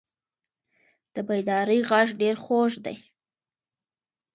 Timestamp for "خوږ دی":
2.43-2.97